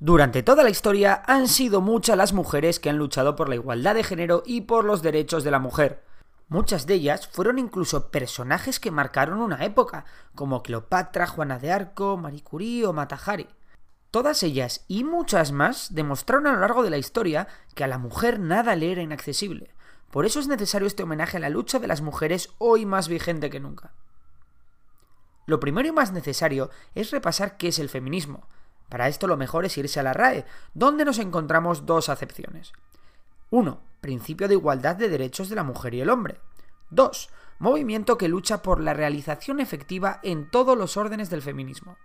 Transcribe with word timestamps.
Durante 0.00 0.44
toda 0.44 0.62
la 0.62 0.70
historia 0.70 1.24
han 1.26 1.48
sido 1.48 1.80
muchas 1.80 2.16
las 2.16 2.32
mujeres 2.32 2.78
que 2.78 2.88
han 2.88 2.98
luchado 2.98 3.34
por 3.34 3.48
la 3.48 3.56
igualdad 3.56 3.96
de 3.96 4.04
género 4.04 4.44
y 4.46 4.60
por 4.60 4.84
los 4.84 5.02
derechos 5.02 5.42
de 5.42 5.50
la 5.50 5.58
mujer. 5.58 6.04
Muchas 6.46 6.86
de 6.86 6.94
ellas 6.94 7.26
fueron 7.26 7.58
incluso 7.58 8.12
personajes 8.12 8.78
que 8.78 8.92
marcaron 8.92 9.40
una 9.40 9.64
época, 9.64 10.04
como 10.36 10.62
Cleopatra, 10.62 11.26
Juana 11.26 11.58
de 11.58 11.72
Arco, 11.72 12.16
Marie 12.16 12.44
Curie 12.44 12.86
o 12.86 12.92
Matahari. 12.92 13.48
Todas 14.12 14.44
ellas 14.44 14.84
y 14.86 15.02
muchas 15.02 15.50
más 15.50 15.92
demostraron 15.92 16.46
a 16.46 16.52
lo 16.52 16.60
largo 16.60 16.84
de 16.84 16.90
la 16.90 16.98
historia 16.98 17.48
que 17.74 17.82
a 17.82 17.88
la 17.88 17.98
mujer 17.98 18.38
nada 18.38 18.76
le 18.76 18.92
era 18.92 19.02
inaccesible. 19.02 19.74
Por 20.12 20.26
eso 20.26 20.38
es 20.38 20.46
necesario 20.46 20.86
este 20.86 21.02
homenaje 21.02 21.38
a 21.38 21.40
la 21.40 21.50
lucha 21.50 21.80
de 21.80 21.88
las 21.88 22.02
mujeres 22.02 22.50
hoy 22.58 22.86
más 22.86 23.08
vigente 23.08 23.50
que 23.50 23.58
nunca. 23.58 23.92
Lo 25.44 25.58
primero 25.58 25.88
y 25.88 25.92
más 25.92 26.12
necesario 26.12 26.70
es 26.94 27.10
repasar 27.10 27.56
qué 27.56 27.68
es 27.68 27.80
el 27.80 27.88
feminismo. 27.88 28.46
Para 28.88 29.08
esto 29.08 29.26
lo 29.26 29.36
mejor 29.36 29.64
es 29.64 29.76
irse 29.76 30.00
a 30.00 30.02
la 30.02 30.12
RAE, 30.12 30.44
donde 30.74 31.04
nos 31.04 31.18
encontramos 31.18 31.86
dos 31.86 32.08
acepciones. 32.08 32.72
1. 33.50 33.80
Principio 34.00 34.48
de 34.48 34.54
igualdad 34.54 34.96
de 34.96 35.08
derechos 35.08 35.48
de 35.48 35.56
la 35.56 35.64
mujer 35.64 35.94
y 35.94 36.00
el 36.00 36.10
hombre. 36.10 36.40
2. 36.90 37.30
Movimiento 37.58 38.16
que 38.16 38.28
lucha 38.28 38.62
por 38.62 38.80
la 38.80 38.94
realización 38.94 39.60
efectiva 39.60 40.20
en 40.22 40.50
todos 40.50 40.76
los 40.76 40.96
órdenes 40.96 41.28
del 41.28 41.42
feminismo. 41.42 41.96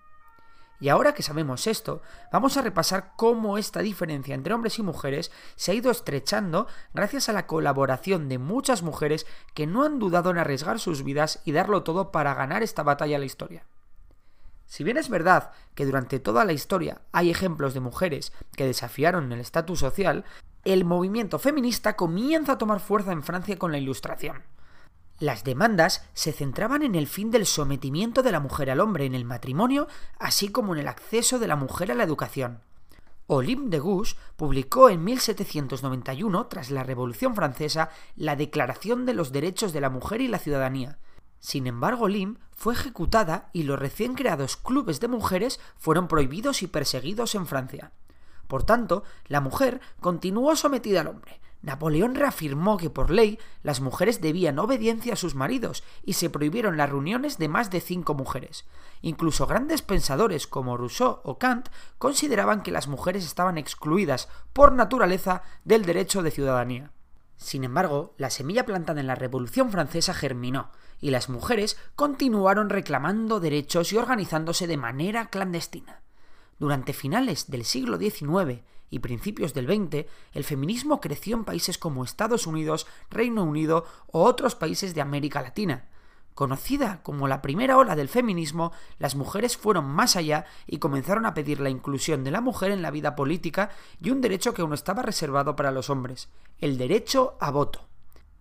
Y 0.79 0.89
ahora 0.89 1.13
que 1.13 1.23
sabemos 1.23 1.67
esto, 1.67 2.01
vamos 2.31 2.57
a 2.57 2.61
repasar 2.61 3.13
cómo 3.15 3.57
esta 3.57 3.79
diferencia 3.79 4.35
entre 4.35 4.53
hombres 4.53 4.79
y 4.79 4.83
mujeres 4.83 5.31
se 5.55 5.71
ha 5.71 5.75
ido 5.75 5.91
estrechando 5.91 6.67
gracias 6.93 7.29
a 7.29 7.33
la 7.33 7.47
colaboración 7.47 8.27
de 8.27 8.37
muchas 8.37 8.81
mujeres 8.81 9.25
que 9.53 9.67
no 9.67 9.83
han 9.83 9.99
dudado 9.99 10.31
en 10.31 10.39
arriesgar 10.39 10.79
sus 10.79 11.03
vidas 11.03 11.41
y 11.45 11.53
darlo 11.53 11.83
todo 11.83 12.11
para 12.11 12.33
ganar 12.33 12.63
esta 12.63 12.83
batalla 12.83 13.15
a 13.15 13.19
la 13.19 13.25
historia. 13.25 13.65
Si 14.65 14.83
bien 14.83 14.97
es 14.97 15.09
verdad 15.09 15.51
que 15.75 15.85
durante 15.85 16.19
toda 16.19 16.45
la 16.45 16.53
historia 16.53 17.01
hay 17.11 17.29
ejemplos 17.29 17.73
de 17.73 17.79
mujeres 17.79 18.33
que 18.55 18.65
desafiaron 18.65 19.31
el 19.31 19.39
estatus 19.39 19.79
social, 19.79 20.25
el 20.63 20.85
movimiento 20.85 21.39
feminista 21.39 21.95
comienza 21.95 22.53
a 22.53 22.57
tomar 22.57 22.79
fuerza 22.79 23.11
en 23.11 23.23
Francia 23.23 23.57
con 23.57 23.71
la 23.71 23.77
Ilustración. 23.77 24.43
Las 25.19 25.43
demandas 25.43 26.09
se 26.13 26.31
centraban 26.31 26.83
en 26.83 26.95
el 26.95 27.07
fin 27.07 27.31
del 27.31 27.45
sometimiento 27.45 28.23
de 28.23 28.31
la 28.31 28.39
mujer 28.39 28.71
al 28.71 28.79
hombre 28.79 29.05
en 29.05 29.13
el 29.13 29.25
matrimonio, 29.25 29.87
así 30.19 30.49
como 30.49 30.73
en 30.73 30.81
el 30.81 30.87
acceso 30.87 31.39
de 31.39 31.47
la 31.47 31.55
mujer 31.55 31.91
a 31.91 31.95
la 31.95 32.03
educación. 32.03 32.61
Olympe 33.27 33.69
de 33.69 33.79
Gouges 33.79 34.17
publicó 34.35 34.89
en 34.89 35.03
1791, 35.03 36.47
tras 36.47 36.71
la 36.71 36.83
Revolución 36.83 37.35
Francesa, 37.35 37.89
la 38.15 38.35
Declaración 38.35 39.05
de 39.05 39.13
los 39.13 39.31
Derechos 39.31 39.71
de 39.71 39.81
la 39.81 39.89
Mujer 39.89 40.19
y 40.21 40.27
la 40.27 40.39
Ciudadanía, 40.39 40.97
sin 41.43 41.67
embargo, 41.67 42.07
Lim 42.07 42.37
fue 42.55 42.73
ejecutada 42.73 43.49
y 43.51 43.63
los 43.63 43.77
recién 43.77 44.13
creados 44.13 44.55
clubes 44.55 45.01
de 45.01 45.09
mujeres 45.09 45.59
fueron 45.77 46.07
prohibidos 46.07 46.63
y 46.63 46.67
perseguidos 46.67 47.35
en 47.35 47.47
Francia. 47.47 47.91
Por 48.47 48.63
tanto, 48.63 49.03
la 49.27 49.41
mujer 49.41 49.81
continuó 49.99 50.55
sometida 50.55 51.01
al 51.01 51.07
hombre. 51.07 51.41
Napoleón 51.61 52.15
reafirmó 52.15 52.77
que 52.77 52.89
por 52.89 53.09
ley 53.09 53.39
las 53.61 53.81
mujeres 53.81 54.21
debían 54.21 54.57
obediencia 54.57 55.13
a 55.13 55.17
sus 55.17 55.35
maridos 55.35 55.83
y 56.01 56.13
se 56.13 56.29
prohibieron 56.29 56.77
las 56.77 56.89
reuniones 56.89 57.37
de 57.37 57.49
más 57.49 57.69
de 57.69 57.81
cinco 57.81 58.13
mujeres. 58.13 58.63
Incluso 59.01 59.45
grandes 59.45 59.81
pensadores 59.81 60.47
como 60.47 60.77
Rousseau 60.77 61.19
o 61.25 61.39
Kant 61.39 61.67
consideraban 61.97 62.63
que 62.63 62.71
las 62.71 62.87
mujeres 62.87 63.25
estaban 63.25 63.57
excluidas 63.57 64.29
por 64.53 64.71
naturaleza 64.71 65.43
del 65.65 65.83
derecho 65.83 66.23
de 66.23 66.31
ciudadanía. 66.31 66.93
Sin 67.35 67.65
embargo, 67.65 68.13
la 68.17 68.29
semilla 68.29 68.65
plantada 68.65 69.01
en 69.01 69.07
la 69.07 69.15
Revolución 69.15 69.69
Francesa 69.69 70.13
germinó, 70.13 70.71
y 71.03 71.11
las 71.11 71.27
mujeres 71.27 71.75
continuaron 71.97 72.69
reclamando 72.69 73.41
derechos 73.41 73.91
y 73.91 73.97
organizándose 73.97 74.67
de 74.67 74.77
manera 74.77 75.25
clandestina. 75.25 76.01
Durante 76.59 76.93
finales 76.93 77.51
del 77.51 77.65
siglo 77.65 77.97
XIX 77.97 78.61
y 78.89 78.99
principios 78.99 79.53
del 79.53 79.67
XX, 79.67 80.05
el 80.31 80.45
feminismo 80.45 81.01
creció 81.01 81.35
en 81.35 81.43
países 81.43 81.77
como 81.77 82.05
Estados 82.05 82.47
Unidos, 82.47 82.87
Reino 83.09 83.43
Unido 83.43 83.85
o 84.13 84.23
otros 84.23 84.55
países 84.55 84.95
de 84.95 85.01
América 85.01 85.41
Latina, 85.41 85.89
Conocida 86.35 87.01
como 87.03 87.27
la 87.27 87.43
primera 87.43 87.77
ola 87.77 87.95
del 87.95 88.09
feminismo, 88.09 88.71
las 88.97 89.15
mujeres 89.15 89.55
fueron 89.55 89.85
más 89.85 90.15
allá 90.15 90.45
y 90.65 90.79
comenzaron 90.79 91.27
a 91.27 91.35
pedir 91.35 91.59
la 91.59 91.69
inclusión 91.69 92.23
de 92.23 92.31
la 92.31 92.41
mujer 92.41 92.71
en 92.71 92.81
la 92.81 92.89
vida 92.89 93.15
política 93.15 93.69
y 94.01 94.09
un 94.09 94.19
derecho 94.19 94.55
que 94.55 94.63
aún 94.63 94.73
estaba 94.73 95.03
reservado 95.03 95.55
para 95.55 95.69
los 95.69 95.91
hombres, 95.91 96.29
el 96.59 96.79
derecho 96.79 97.37
a 97.39 97.51
voto. 97.51 97.92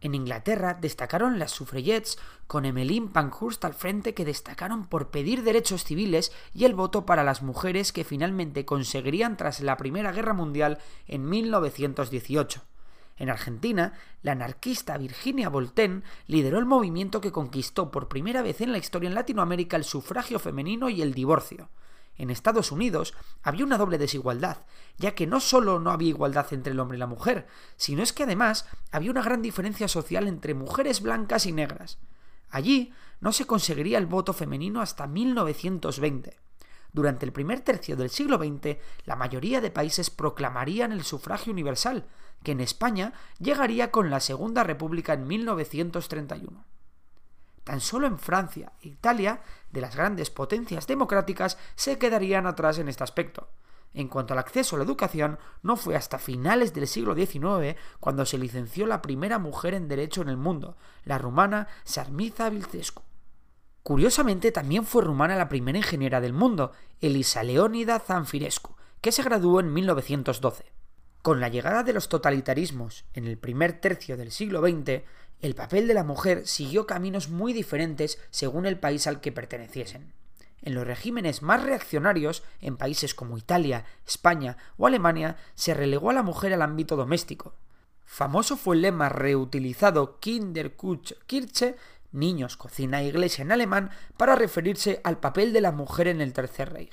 En 0.03 0.17
Inglaterra 0.17 0.75
destacaron 0.75 1.39
las 1.39 1.53
suffragettes 1.53 2.19
con 2.49 2.65
Emmeline 2.65 3.09
Pankhurst 3.09 3.65
al 3.65 3.73
frente 3.73 4.15
que 4.15 4.25
destacaron 4.25 4.89
por 4.89 5.11
pedir 5.11 5.45
derechos 5.45 5.85
civiles 5.85 6.33
y 6.53 6.65
el 6.65 6.75
voto 6.75 7.07
para 7.07 7.23
las 7.23 7.41
mujeres 7.41 7.93
que 7.93 8.03
finalmente 8.03 8.65
conseguirían 8.65 9.37
tras 9.37 9.61
la 9.61 9.77
Primera 9.77 10.11
Guerra 10.11 10.35
Mundial 10.35 10.79
en 11.07 11.29
1918. 11.29 12.63
En 13.17 13.31
Argentina, 13.31 13.93
la 14.23 14.33
anarquista 14.33 14.99
Virginia 14.99 15.49
Volten 15.49 16.03
lideró 16.27 16.59
el 16.59 16.67
movimiento 16.67 17.21
que 17.21 17.31
conquistó 17.31 17.93
por 17.93 18.09
primera 18.09 18.43
vez 18.43 18.61
en 18.61 18.73
la 18.73 18.79
historia 18.79 19.07
en 19.09 19.15
Latinoamérica 19.15 19.77
el 19.77 19.85
sufragio 19.85 20.41
femenino 20.41 20.89
y 20.89 21.01
el 21.03 21.15
divorcio. 21.15 21.69
En 22.17 22.31
Estados 22.31 22.73
Unidos 22.73 23.15
había 23.43 23.65
una 23.65 23.79
doble 23.79 23.99
desigualdad, 23.99 24.59
ya 24.99 25.15
que 25.15 25.27
no 25.27 25.41
solo 25.41 25.81
no 25.81 25.91
había 25.91 26.11
igualdad 26.11 26.47
entre 26.53 26.73
el 26.73 26.81
hombre 26.81 26.97
y 26.97 27.01
la 27.01 27.07
mujer, 27.07 27.47
sino 27.77 28.03
es 28.03 28.13
que 28.13 28.25
además 28.25 28.67
había 28.91 29.11
una 29.11 29.23
gran 29.23 29.43
diferencia 29.43 29.89
social 29.89 30.29
entre 30.29 30.55
mujeres 30.55 31.01
blancas 31.01 31.47
y 31.47 31.53
negras. 31.53 31.99
Allí 32.51 32.93
no 33.21 33.33
se 33.33 33.47
conseguiría 33.47 33.99
el 33.99 34.07
voto 34.07 34.33
femenino 34.35 34.83
hasta 34.83 35.07
1920. 35.07 36.37
Durante 36.93 37.25
el 37.25 37.33
primer 37.33 37.61
tercio 37.61 37.97
del 37.97 38.11
siglo 38.11 38.37
XX, 38.37 38.77
la 39.07 39.17
mayoría 39.17 39.63
de 39.63 39.71
países 39.71 40.11
proclamarían 40.11 40.93
el 40.93 41.05
sufragio 41.05 41.53
universal, 41.53 42.05
que 42.43 42.53
en 42.53 42.61
España 42.61 43.15
llegaría 43.39 43.91
con 43.91 44.11
la 44.11 44.21
Segunda 44.21 44.63
República 44.63 45.15
en 45.15 45.27
1931. 45.27 46.65
Tan 47.65 47.81
solo 47.81 48.07
en 48.07 48.19
Francia 48.19 48.73
e 48.83 48.89
Italia, 48.89 49.43
de 49.71 49.81
las 49.81 49.97
grandes 49.97 50.31
potencias 50.31 50.87
democráticas, 50.87 51.59
se 51.75 51.99
quedarían 51.99 52.47
atrás 52.47 52.79
en 52.79 52.89
este 52.89 53.05
aspecto. 53.05 53.49
En 53.95 54.09
cuanto 54.09 54.33
al 54.33 54.39
acceso 54.39 54.77
a 54.77 54.79
la 54.79 54.85
educación, 54.85 55.39
no 55.63 55.77
fue 55.77 55.97
hasta 55.97 56.19
finales 56.19 56.73
del 56.73 56.89
siglo 56.89 57.15
XIX 57.15 57.79
cuando 58.01 58.25
se 58.25 58.39
licenció 58.39 58.87
la 58.87 59.03
primera 59.03 59.39
mujer 59.39 59.75
en 59.75 59.89
derecho 59.89 60.23
en 60.23 60.29
el 60.29 60.39
mundo, 60.39 60.77
la 61.05 61.19
rumana 61.19 61.69
Sarmiza 61.85 62.49
Vilcescu. 62.49 63.03
Curiosamente, 63.83 64.53
también 64.53 64.85
fue 64.85 65.03
rumana 65.03 65.37
la 65.37 65.49
primera 65.49 65.77
ingeniera 65.77 66.21
del 66.21 66.33
mundo, 66.33 66.73
Elisa 67.01 67.43
Leonida 67.43 67.99
Zanfirescu, 67.99 68.77
que 69.01 69.13
se 69.13 69.25
graduó 69.25 69.61
en 69.61 69.73
1912. 69.73 70.73
Con 71.21 71.41
la 71.41 71.49
llegada 71.49 71.83
de 71.83 71.93
los 71.93 72.09
totalitarismos 72.09 73.05
en 73.13 73.27
el 73.27 73.39
primer 73.39 73.81
tercio 73.81 74.17
del 74.17 74.31
siglo 74.31 74.61
XX, 74.61 75.03
el 75.43 75.57
papel 75.57 75.89
de 75.89 75.95
la 75.95 76.05
mujer 76.05 76.47
siguió 76.47 76.87
caminos 76.87 77.29
muy 77.29 77.53
diferentes 77.53 78.19
según 78.31 78.65
el 78.65 78.79
país 78.79 79.09
al 79.09 79.21
que 79.21 79.33
perteneciesen. 79.33 80.13
En 80.63 80.75
los 80.75 80.87
regímenes 80.87 81.43
más 81.43 81.65
reaccionarios, 81.65 82.45
en 82.61 82.77
países 82.77 83.13
como 83.15 83.37
Italia, 83.37 83.85
España 84.07 84.57
o 84.77 84.87
Alemania, 84.87 85.37
se 85.57 85.75
relegó 85.75 86.11
a 86.11 86.13
la 86.15 86.23
mujer 86.23 86.53
al 86.53 86.63
ámbito 86.63 86.95
doméstico. 86.95 87.57
Famoso 88.05 88.57
fue 88.57 88.77
el 88.77 88.83
lema 88.83 89.09
reutilizado 89.09 90.21
Kinderkuch 90.21 91.15
Kirche, 91.27 91.75
niños, 92.13 92.57
cocina 92.57 93.03
iglesia 93.03 93.43
en 93.43 93.51
alemán, 93.51 93.91
para 94.17 94.37
referirse 94.37 95.01
al 95.03 95.19
papel 95.19 95.53
de 95.53 95.61
la 95.61 95.73
mujer 95.73 96.07
en 96.07 96.21
el 96.21 96.33
Tercer 96.33 96.73
Reich. 96.73 96.93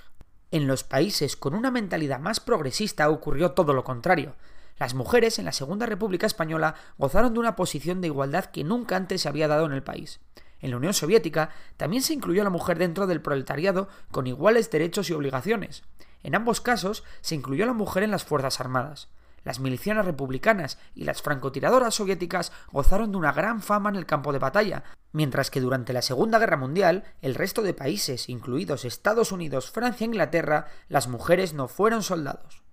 En 0.50 0.66
los 0.66 0.84
países 0.84 1.36
con 1.36 1.54
una 1.54 1.70
mentalidad 1.70 2.20
más 2.20 2.40
progresista 2.40 3.12
ocurrió 3.12 3.52
todo 3.52 3.74
lo 3.74 3.84
contrario. 3.84 4.36
Las 4.80 4.94
mujeres 4.94 5.38
en 5.40 5.46
la 5.46 5.52
Segunda 5.52 5.86
República 5.86 6.26
Española 6.26 6.74
gozaron 6.98 7.34
de 7.34 7.40
una 7.42 7.58
posición 7.58 8.00
de 8.00 8.08
igualdad 8.08 8.46
que 8.46 8.64
nunca 8.64 8.96
antes 8.96 9.22
se 9.22 9.28
había 9.28 9.50
dado 9.50 9.66
en 9.66 9.74
el 9.74 9.84
país. 9.84 10.22
En 10.62 10.72
la 10.72 10.78
Unión 10.78 10.94
Soviética 10.94 11.50
también 11.76 12.02
se 12.02 12.14
incluyó 12.14 12.42
a 12.42 12.46
la 12.46 12.50
mujer 12.50 12.80
dentro 12.80 13.06
del 13.06 13.22
proletariado 13.22 13.90
con 14.10 14.26
iguales 14.26 14.72
derechos 14.72 15.10
y 15.10 15.14
obligaciones. 15.14 15.84
En 16.24 16.34
ambos 16.34 16.62
casos 16.62 17.04
se 17.20 17.36
incluyó 17.36 17.66
a 17.66 17.68
la 17.68 17.74
mujer 17.74 18.04
en 18.04 18.12
las 18.12 18.24
Fuerzas 18.24 18.62
Armadas. 18.62 19.10
las 19.46 19.62
milicianas 19.62 20.06
republicanas 20.06 20.78
y 20.94 21.06
las 21.06 21.22
francotiradoras 21.22 21.96
soviéticas 21.96 22.52
gozaron 22.72 23.12
de 23.12 23.18
una 23.18 23.32
gran 23.32 23.62
fama 23.62 23.90
en 23.90 23.96
el 23.96 24.06
campo 24.06 24.34
de 24.34 24.40
batalla, 24.40 24.84
mientras 25.14 25.50
que 25.50 25.62
durante 25.62 25.94
la 25.94 26.02
Segunda 26.02 26.40
Guerra 26.40 26.58
Mundial, 26.58 27.06
el 27.22 27.36
resto 27.36 27.62
de 27.62 27.74
países, 27.74 28.28
incluidos 28.28 28.84
Estados 28.84 29.32
Unidos, 29.32 29.72
Francia 29.72 30.04
e 30.04 30.08
Inglaterra, 30.08 30.68
las 30.90 31.08
mujeres 31.08 31.54
no 31.54 31.70
fueron 31.70 32.04
soldados. 32.04 32.69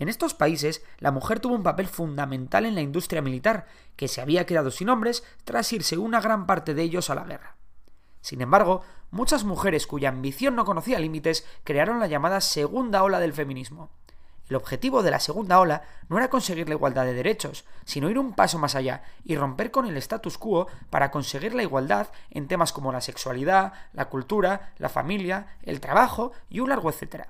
En 0.00 0.08
estos 0.08 0.32
países, 0.32 0.82
la 0.98 1.10
mujer 1.10 1.40
tuvo 1.40 1.54
un 1.54 1.62
papel 1.62 1.86
fundamental 1.86 2.64
en 2.64 2.74
la 2.74 2.80
industria 2.80 3.20
militar, 3.20 3.66
que 3.96 4.08
se 4.08 4.22
había 4.22 4.46
quedado 4.46 4.70
sin 4.70 4.88
hombres 4.88 5.22
tras 5.44 5.70
irse 5.74 5.98
una 5.98 6.22
gran 6.22 6.46
parte 6.46 6.72
de 6.72 6.82
ellos 6.82 7.10
a 7.10 7.14
la 7.14 7.24
guerra. 7.24 7.56
Sin 8.22 8.40
embargo, 8.40 8.80
muchas 9.10 9.44
mujeres 9.44 9.86
cuya 9.86 10.08
ambición 10.08 10.56
no 10.56 10.64
conocía 10.64 10.98
límites 10.98 11.46
crearon 11.64 12.00
la 12.00 12.06
llamada 12.06 12.40
segunda 12.40 13.02
ola 13.02 13.20
del 13.20 13.34
feminismo. 13.34 13.90
El 14.48 14.56
objetivo 14.56 15.02
de 15.02 15.10
la 15.10 15.20
segunda 15.20 15.60
ola 15.60 15.82
no 16.08 16.16
era 16.16 16.30
conseguir 16.30 16.66
la 16.70 16.76
igualdad 16.76 17.04
de 17.04 17.12
derechos, 17.12 17.66
sino 17.84 18.08
ir 18.08 18.18
un 18.18 18.32
paso 18.32 18.58
más 18.58 18.74
allá 18.74 19.02
y 19.22 19.36
romper 19.36 19.70
con 19.70 19.84
el 19.84 19.98
status 19.98 20.38
quo 20.38 20.66
para 20.88 21.10
conseguir 21.10 21.52
la 21.52 21.62
igualdad 21.62 22.08
en 22.30 22.48
temas 22.48 22.72
como 22.72 22.90
la 22.90 23.02
sexualidad, 23.02 23.74
la 23.92 24.08
cultura, 24.08 24.72
la 24.78 24.88
familia, 24.88 25.58
el 25.62 25.78
trabajo 25.78 26.32
y 26.48 26.60
un 26.60 26.70
largo 26.70 26.88
etcétera. 26.88 27.28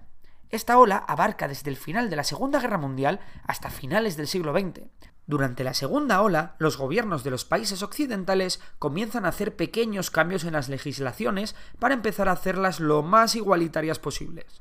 Esta 0.50 0.79
ola 0.79 0.97
abarca 0.97 1.47
desde 1.47 1.70
el 1.70 1.76
final 1.76 2.11
de 2.11 2.17
la 2.17 2.25
Segunda 2.25 2.58
Guerra 2.58 2.76
Mundial 2.76 3.20
hasta 3.47 3.70
finales 3.70 4.17
del 4.17 4.26
siglo 4.26 4.52
XX. 4.52 4.82
Durante 5.26 5.62
la 5.62 5.75
segunda 5.75 6.20
ola, 6.23 6.56
los 6.58 6.76
gobiernos 6.76 7.23
de 7.23 7.31
los 7.31 7.44
países 7.44 7.85
occidentales 7.85 8.61
comienzan 8.81 9.25
a 9.25 9.29
hacer 9.29 9.55
pequeños 9.55 10.11
cambios 10.11 10.43
en 10.43 10.55
las 10.55 10.69
legislaciones 10.69 11.55
para 11.79 11.94
empezar 11.94 12.29
a 12.29 12.32
hacerlas 12.32 12.81
lo 12.81 13.05
más 13.05 13.37
igualitarias 13.37 14.00
posibles. 14.00 14.61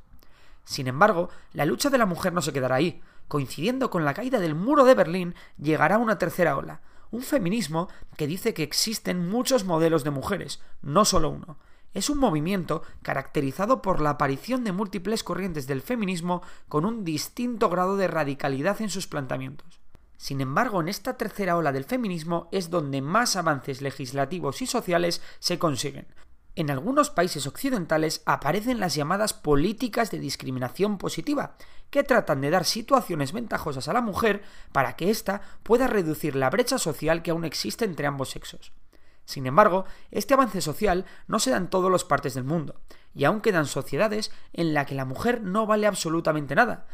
Sin 0.64 0.86
embargo, 0.86 1.28
la 1.52 1.64
lucha 1.64 1.90
de 1.90 1.98
la 1.98 2.06
mujer 2.06 2.32
no 2.32 2.40
se 2.40 2.52
quedará 2.52 2.76
ahí. 2.76 3.02
Coincidiendo 3.26 3.90
con 3.90 4.04
la 4.04 4.14
caída 4.14 4.38
del 4.38 4.54
muro 4.54 4.84
de 4.84 4.94
Berlín, 4.94 5.34
llegará 5.58 5.98
una 5.98 6.18
tercera 6.18 6.56
ola, 6.56 6.82
un 7.10 7.22
feminismo 7.22 7.88
que 8.16 8.28
dice 8.28 8.54
que 8.54 8.62
existen 8.62 9.28
muchos 9.28 9.64
modelos 9.64 10.04
de 10.04 10.10
mujeres, 10.10 10.62
no 10.82 11.04
solo 11.04 11.30
uno, 11.30 11.58
es 11.94 12.10
un 12.10 12.18
movimiento 12.18 12.82
caracterizado 13.02 13.82
por 13.82 14.00
la 14.00 14.10
aparición 14.10 14.64
de 14.64 14.72
múltiples 14.72 15.24
corrientes 15.24 15.66
del 15.66 15.82
feminismo 15.82 16.42
con 16.68 16.84
un 16.84 17.04
distinto 17.04 17.68
grado 17.68 17.96
de 17.96 18.08
radicalidad 18.08 18.80
en 18.80 18.90
sus 18.90 19.06
planteamientos. 19.06 19.80
Sin 20.16 20.40
embargo, 20.40 20.80
en 20.80 20.88
esta 20.88 21.16
tercera 21.16 21.56
ola 21.56 21.72
del 21.72 21.84
feminismo 21.84 22.48
es 22.52 22.68
donde 22.68 23.00
más 23.00 23.36
avances 23.36 23.80
legislativos 23.80 24.60
y 24.60 24.66
sociales 24.66 25.22
se 25.38 25.58
consiguen. 25.58 26.06
En 26.56 26.70
algunos 26.70 27.10
países 27.10 27.46
occidentales 27.46 28.22
aparecen 28.26 28.80
las 28.80 28.94
llamadas 28.94 29.32
políticas 29.32 30.10
de 30.10 30.18
discriminación 30.18 30.98
positiva, 30.98 31.56
que 31.90 32.02
tratan 32.02 32.40
de 32.40 32.50
dar 32.50 32.64
situaciones 32.64 33.32
ventajosas 33.32 33.88
a 33.88 33.92
la 33.92 34.02
mujer 34.02 34.42
para 34.72 34.94
que 34.94 35.10
ésta 35.10 35.40
pueda 35.62 35.86
reducir 35.86 36.36
la 36.36 36.50
brecha 36.50 36.78
social 36.78 37.22
que 37.22 37.30
aún 37.30 37.44
existe 37.44 37.84
entre 37.84 38.06
ambos 38.06 38.30
sexos. 38.30 38.72
Sin 39.24 39.46
embargo, 39.46 39.84
este 40.10 40.34
avance 40.34 40.60
social 40.60 41.04
no 41.28 41.38
se 41.38 41.50
da 41.50 41.56
en 41.56 41.68
todas 41.68 41.90
las 41.90 42.04
partes 42.04 42.34
del 42.34 42.44
mundo, 42.44 42.80
y 43.14 43.24
aún 43.24 43.40
quedan 43.40 43.66
sociedades 43.66 44.32
en 44.52 44.74
las 44.74 44.86
que 44.86 44.94
la 44.94 45.04
mujer 45.04 45.42
no 45.42 45.66
vale 45.66 45.86
absolutamente 45.86 46.54
nada, 46.54 46.86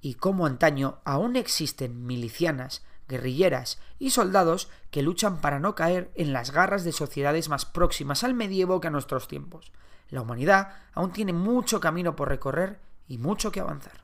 y 0.00 0.14
como 0.14 0.46
antaño 0.46 0.98
aún 1.04 1.36
existen 1.36 2.06
milicianas, 2.06 2.82
guerrilleras 3.08 3.78
y 3.98 4.10
soldados 4.10 4.68
que 4.90 5.02
luchan 5.02 5.40
para 5.40 5.60
no 5.60 5.74
caer 5.74 6.10
en 6.14 6.32
las 6.32 6.50
garras 6.50 6.84
de 6.84 6.92
sociedades 6.92 7.48
más 7.48 7.66
próximas 7.66 8.24
al 8.24 8.34
medievo 8.34 8.80
que 8.80 8.88
a 8.88 8.90
nuestros 8.90 9.28
tiempos. 9.28 9.70
La 10.08 10.22
humanidad 10.22 10.74
aún 10.92 11.12
tiene 11.12 11.32
mucho 11.32 11.80
camino 11.80 12.16
por 12.16 12.28
recorrer 12.28 12.78
y 13.06 13.18
mucho 13.18 13.52
que 13.52 13.60
avanzar. 13.60 14.02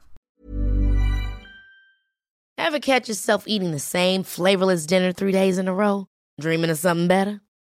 catch 2.81 3.09
yourself 3.09 3.45
eating 3.47 3.73
the 3.73 3.79
same 3.79 4.23
flavorless 4.23 4.87
dinner 4.87 5.13
three 5.13 5.33
days 5.33 5.59
in 5.59 5.69
a 5.69 5.75
row? 5.75 6.07
Dreaming 6.41 6.71
of 6.71 6.79
something 6.79 7.09
better? 7.09 7.41